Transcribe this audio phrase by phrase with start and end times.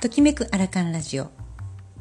[0.00, 1.30] ときめくアラカンラジオ。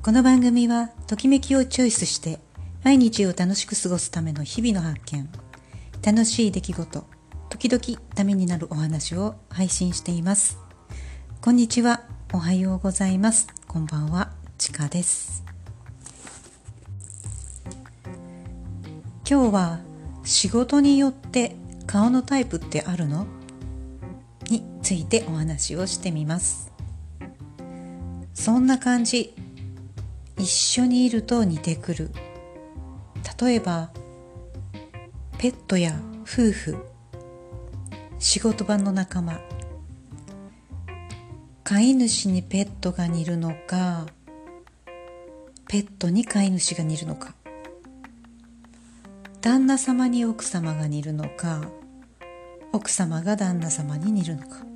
[0.02, 2.40] この番組はときめきをチョイスして
[2.82, 5.28] 毎日を楽しく過ごすための日々の発見。
[6.02, 7.04] 楽しい出来事
[7.50, 10.58] 時々ためになるお話を配信しています。
[11.42, 13.50] こんにちはおはようございます。
[13.68, 15.44] こんばんはちかです。
[19.30, 19.80] 今日は
[20.24, 23.28] 仕事によって顔のタイプってあるの？
[24.50, 26.69] についてお話をしてみます。
[28.40, 29.34] そんな感じ。
[30.38, 32.10] 一緒にいると似てくる。
[33.42, 33.92] 例えば
[35.38, 36.78] ペットや夫婦。
[38.18, 39.42] 仕事場の仲間。
[41.66, 44.08] 飼い主にペットが似るのか
[45.68, 47.36] ペットに飼い主が似るのか。
[49.42, 51.70] 旦那様に奥様が似るのか
[52.72, 54.70] 奥様が旦那様に似るのか。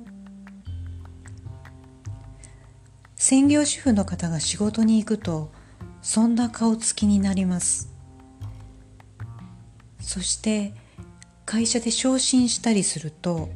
[3.26, 5.50] 専業主婦の方が仕事に行くと
[6.02, 7.90] そんな顔つきになります。
[9.98, 10.74] そして
[11.46, 13.48] 会社で昇進したりすると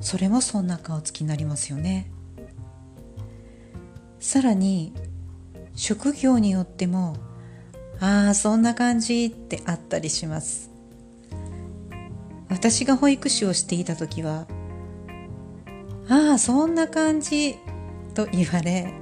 [0.00, 2.08] それもそんな顔つきになりますよね。
[4.20, 4.92] さらに
[5.74, 7.16] 職業によっても
[7.98, 10.70] ああそんな感じってあったりします。
[12.48, 14.46] 私が保育士をしていた時は
[16.08, 17.56] ああそんな感じ
[18.16, 18.92] と言われ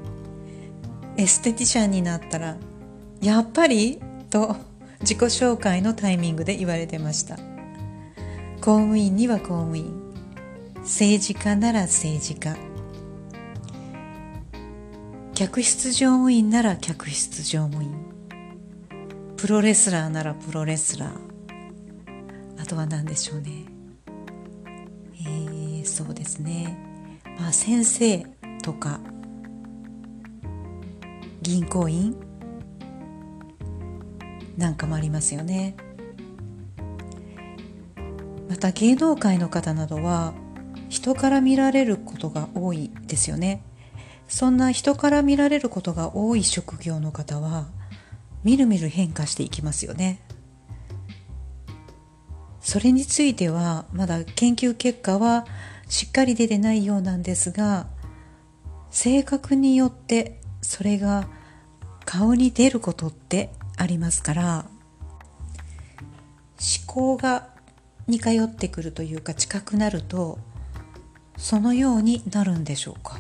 [1.17, 2.57] エステティシャンになったら
[3.23, 4.57] やっぱりと
[5.01, 7.37] 自己紹介のタイミングで言われてました。
[8.61, 10.03] 公務員には公務員。
[10.79, 12.57] 政治家なら政治家。
[15.35, 17.95] 客室乗務員なら客室乗務員。
[19.37, 22.63] プロレスラーならプロレスラー。
[22.63, 23.67] あとは何でしょうね。
[25.21, 26.77] えー、そうですね。
[27.39, 28.34] まあ先生。
[28.65, 28.99] とか
[31.43, 32.17] 銀行員？
[34.57, 35.77] なんかもありますよね。
[38.49, 40.33] また芸能界の方などは
[40.89, 43.63] 人から見られることが多いですよね。
[44.29, 47.67] そんな人から見られることが多い職業の方は
[48.45, 50.21] みるみる変化していきますよね。
[52.61, 55.45] それについてはまだ研究結果は
[55.87, 57.89] しっかり出てないようなんですが
[58.95, 61.27] 性格によってそれが
[62.05, 64.67] 顔に出ることってありますから
[66.59, 67.49] 思考が
[68.07, 70.39] 似通ってくるというか近くなると
[71.37, 73.19] そのようになるんでしょうか。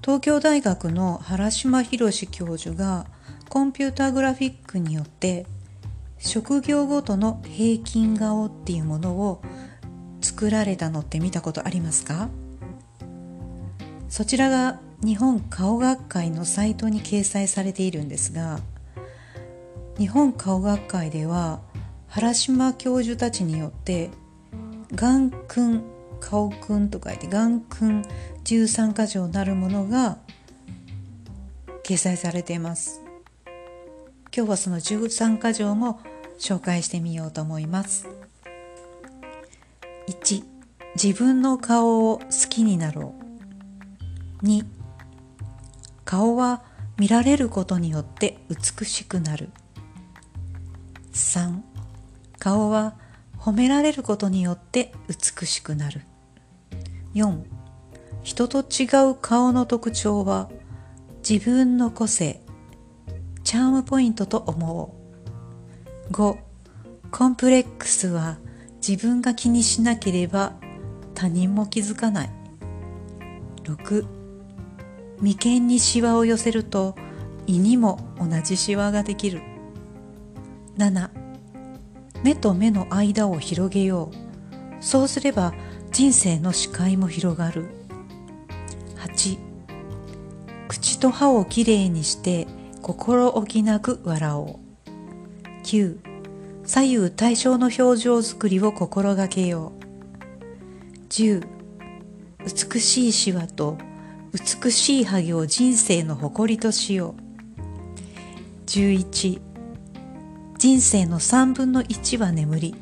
[0.00, 3.06] 東京大学の原島博教授が
[3.48, 5.44] コンピューターグラフィックによって
[6.18, 9.42] 職業ごとの平均顔っていうものを
[10.20, 12.28] 作られたのって見たことありますか？
[14.10, 18.58] そちらが日本顔学会のサイトに掲載されているんですが
[19.96, 21.60] 日本顔学会では
[22.08, 24.10] 原島教授たちによって
[24.92, 25.84] 眼君
[26.18, 28.02] 顔君と書いて眼君
[28.44, 30.18] 13箇条なるものが
[31.84, 33.00] 掲載されています。
[34.36, 36.00] 今日はその13箇条も
[36.38, 38.06] 紹介してみようと思います。
[40.08, 40.44] 1
[41.00, 43.29] 自分の顔を好きになろう。
[44.42, 44.64] 2
[46.04, 46.62] 顔は
[46.98, 49.50] 見られることによって美しくなる。
[51.12, 51.60] 3
[52.38, 52.94] 顔は
[53.38, 56.02] 褒められることによって美しくなる。
[57.14, 57.42] 4
[58.22, 60.50] 人と違う顔の特徴は
[61.28, 62.40] 自分の個性
[63.44, 64.96] チャームポイントと思
[66.08, 66.12] う。
[66.12, 66.38] 5
[67.10, 68.38] コンプレックスは
[68.86, 70.54] 自分が気にしなければ
[71.14, 72.30] 他人も気づかない。
[73.64, 74.19] 6
[75.20, 76.94] 眉間にシワを寄せると
[77.46, 79.42] 胃にも同じシワができる。
[80.78, 81.10] 7
[82.22, 84.84] 目と目の間を広げよう。
[84.84, 85.52] そうすれば
[85.92, 87.68] 人生の視界も広がる。
[88.96, 89.38] 8
[90.68, 92.46] 口と歯をきれいにして
[92.80, 94.70] 心置きなく笑おう。
[95.64, 95.98] 9
[96.64, 99.80] 左右対称の表情づくりを心がけよう。
[101.08, 101.46] 10
[102.44, 103.76] 美しいシワと
[104.32, 108.66] 美しいハゲを人生の誇りとしよう。
[108.66, 109.40] 11
[110.56, 112.74] 人生の3分の1は眠り。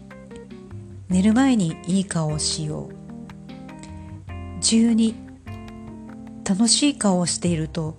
[1.08, 4.30] 寝る前にいい顔をしよう。
[4.60, 5.14] 12
[6.46, 7.96] 楽しい顔をしていると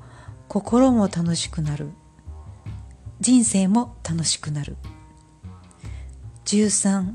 [0.47, 1.89] 心も楽しくなる。
[3.19, 4.77] 人生も楽しくなる。
[6.45, 7.13] 13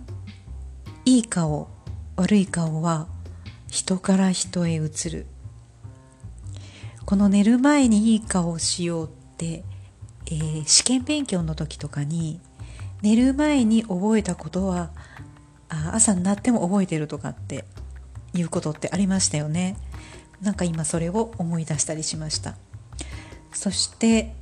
[1.05, 1.69] いい顔
[2.17, 3.07] 悪い顔は
[3.69, 5.27] 人から人へ移る。
[7.07, 9.63] この寝る前にいい顔をしようって、
[10.27, 12.41] えー、試験勉強の時とかに
[13.03, 14.91] 寝る前に覚えたことは
[15.69, 17.65] あ朝になっても覚えてるとかって
[18.33, 19.77] いうことってありましたよね。
[20.41, 22.57] なんか今それを思い出したりしました。
[23.53, 24.35] そして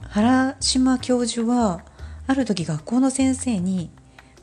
[0.00, 1.82] 原島教授は
[2.26, 3.90] ある時学校の先生に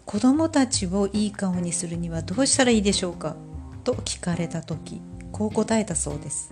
[0.06, 3.36] 子どもたちをいい顔にするにはどうしたらいいでしょうか？
[3.84, 5.01] と聞かれた時
[5.31, 6.51] こう答えたそうです。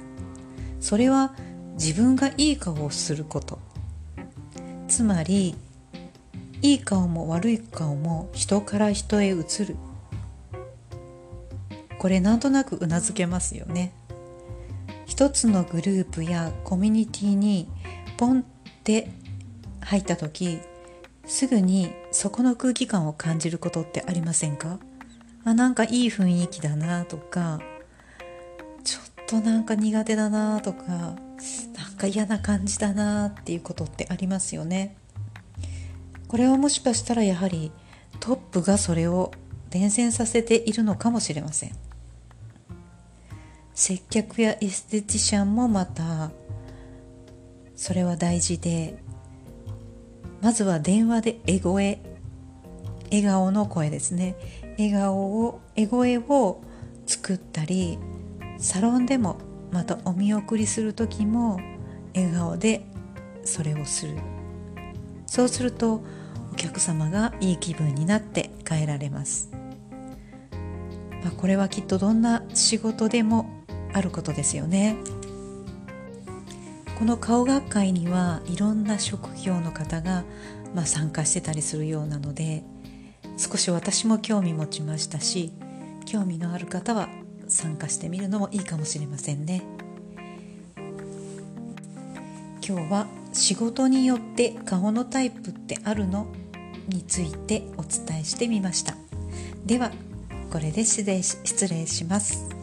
[0.79, 1.33] それは
[1.73, 3.59] 自分がいい顔をすること。
[4.87, 5.55] つまり
[6.61, 9.33] いい顔も悪い顔も人から人へ移
[9.65, 9.75] る。
[11.97, 13.93] これなんとなくうなずけますよね。
[15.05, 17.67] 一つのグループやコミュニティに
[18.17, 18.43] ポンっ
[18.83, 19.11] て
[19.81, 20.59] 入った時
[21.25, 24.79] すぐにそこの空気感を感じることってありませんか？
[25.45, 27.59] あなんかいい雰囲気だなとか
[29.29, 31.15] となんか苦手だなとかなん
[31.99, 34.95] か嫌な感じだなっていうことってありますよね。
[36.27, 37.71] これはもしかしたらやはり
[38.19, 39.31] トップがそれを
[39.69, 41.75] 伝染させているのかもしれません。
[43.75, 46.31] 接客やエステティシャンもまた
[47.75, 48.97] それは大事で
[50.41, 52.01] まずは電話でエ声
[53.11, 54.35] 笑顔の声ですね。
[54.79, 56.61] 笑顔をエ声を
[57.05, 57.99] 作ったり
[58.59, 59.39] サロンでも
[59.71, 61.59] またお見送りする時も
[62.15, 62.85] 笑顔で
[63.43, 64.17] それをする。
[65.25, 66.01] そうすると
[66.51, 69.51] お客様がいい気分になって帰られます、
[71.23, 73.63] まあ、これはきっとどんな仕事でも
[73.93, 74.97] あることですよね。
[76.97, 80.25] この顔学会にはいろんな職業の方が、
[80.75, 82.63] まあ、参加してたりするようなので
[83.37, 85.53] 少し私も興味持ちましたし
[86.05, 87.07] 興味のある方は
[87.49, 89.63] 参加してみるのもいいかもしれませんね。
[92.65, 96.27] 今日は仕事によって顔のタイプってあるの？
[96.87, 98.95] についてお伝えしてみました。
[99.65, 99.91] では
[100.51, 102.58] これで失礼します。